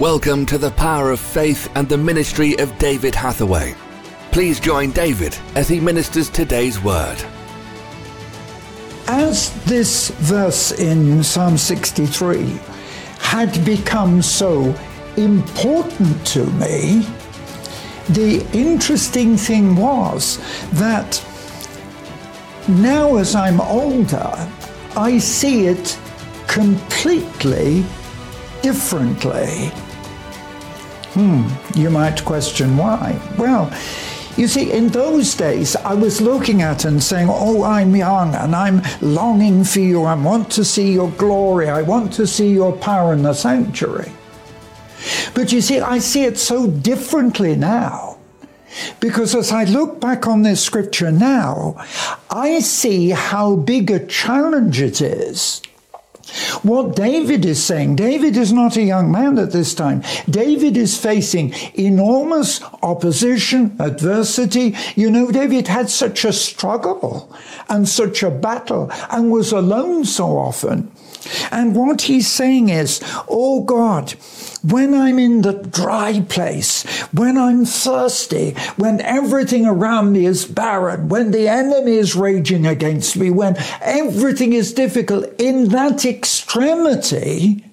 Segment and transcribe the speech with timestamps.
[0.00, 3.74] Welcome to the power of faith and the ministry of David Hathaway.
[4.32, 7.22] Please join David as he ministers today's word.
[9.08, 12.58] As this verse in Psalm 63
[13.18, 14.74] had become so
[15.18, 17.06] important to me,
[18.08, 20.38] the interesting thing was
[20.78, 21.22] that
[22.68, 24.32] now as I'm older,
[24.96, 25.98] I see it
[26.46, 27.84] completely
[28.62, 29.70] differently.
[31.14, 33.20] Hmm, you might question why.
[33.36, 33.72] Well,
[34.36, 38.54] you see, in those days, I was looking at and saying, Oh, I'm young and
[38.54, 40.04] I'm longing for you.
[40.04, 41.68] I want to see your glory.
[41.68, 44.12] I want to see your power in the sanctuary.
[45.34, 48.18] But you see, I see it so differently now.
[49.00, 51.74] Because as I look back on this scripture now,
[52.30, 55.60] I see how big a challenge it is
[56.62, 60.02] what David is saying, David is not a young man at this time.
[60.28, 64.76] David is facing enormous opposition, adversity.
[64.96, 67.34] You know, David had such a struggle
[67.68, 70.90] and such a battle and was alone so often.
[71.50, 74.12] And what he's saying is, Oh God,
[74.62, 81.08] when I'm in the dry place, when I'm thirsty, when everything around me is barren,
[81.08, 87.64] when the enemy is raging against me, when everything is difficult, in that extremity,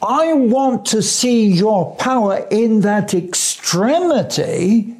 [0.00, 4.96] I want to see your power in that extremity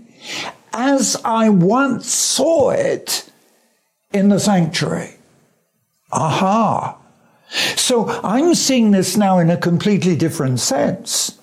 [0.72, 3.30] as I once saw it
[4.12, 5.14] in the sanctuary.
[6.12, 6.97] Aha.
[7.88, 11.38] So I'm seeing this now in a completely different sense.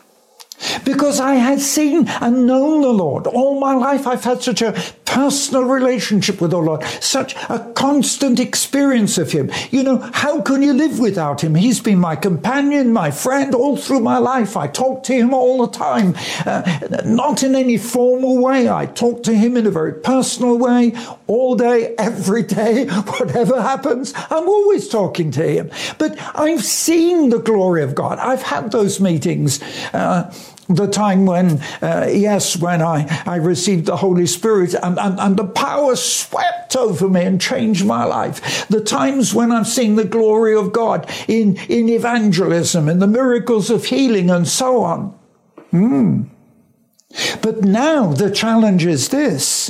[0.85, 3.27] Because I had seen and known the Lord.
[3.27, 4.73] All my life I've had such a
[5.15, 9.49] personal relationship with the Lord, such a constant experience of Him.
[9.71, 11.55] You know, how can you live without Him?
[11.55, 14.57] He's been my companion, my friend all through my life.
[14.57, 18.67] I talk to Him all the time, uh, not in any formal way.
[18.69, 20.93] I talk to Him in a very personal way,
[21.27, 22.85] all day, every day,
[23.17, 24.13] whatever happens.
[24.29, 25.71] I'm always talking to Him.
[25.97, 28.19] But I've seen the glory of God.
[28.19, 29.61] I've had those meetings.
[29.93, 30.33] Uh,
[30.67, 35.37] the time when, uh, yes, when I, I received the Holy Spirit and, and, and
[35.37, 38.67] the power swept over me and changed my life.
[38.67, 43.69] The times when I've seen the glory of God in, in evangelism and the miracles
[43.69, 45.17] of healing and so on.
[45.71, 46.29] Mm.
[47.41, 49.69] But now the challenge is this.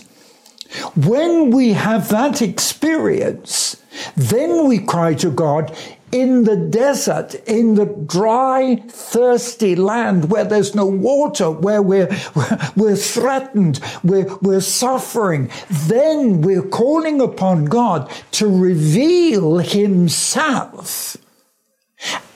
[0.95, 3.81] When we have that experience,
[4.15, 5.75] then we cry to God,
[6.15, 12.09] in the desert, in the dry, thirsty land where there's no water, where we're,
[12.77, 21.17] we're threatened, we're, we're suffering, then we're calling upon God to reveal Himself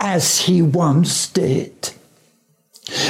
[0.02, 1.92] as He once did.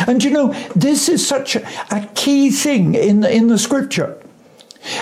[0.08, 4.22] And you know, this is such a, key thing in the, in the scripture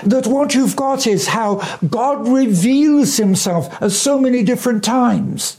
[0.04, 1.56] that what you've got is how
[1.88, 5.58] God reveals himself at so many different times.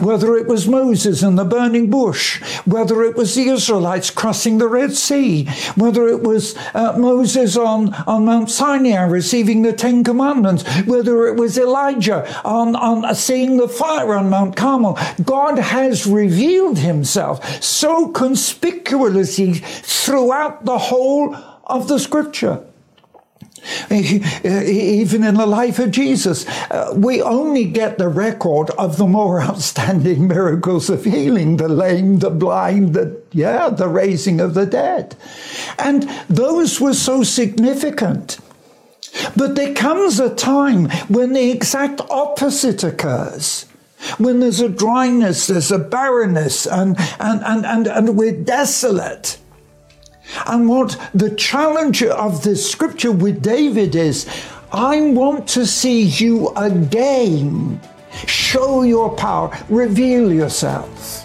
[0.00, 4.66] Whether it was Moses in the burning bush, whether it was the Israelites crossing the
[4.66, 5.44] Red Sea,
[5.76, 11.36] whether it was uh, Moses on, on Mount Sinai receiving the Ten Commandments, whether it
[11.36, 18.08] was Elijah on, on seeing the fire on Mount Carmel, God has revealed himself so
[18.08, 22.64] conspicuously throughout the whole of the scripture.
[23.90, 29.40] Even in the life of Jesus, uh, we only get the record of the more
[29.48, 35.16] outstanding miracles of healing the lame, the blind, the, yeah, the raising of the dead.
[35.78, 38.38] And those were so significant.
[39.36, 43.66] But there comes a time when the exact opposite occurs
[44.18, 49.38] when there's a dryness, there's a barrenness, and, and, and, and, and we're desolate.
[50.46, 54.26] And what the challenge of this scripture with David is
[54.72, 57.80] I want to see you again.
[58.26, 61.24] Show your power, reveal yourself.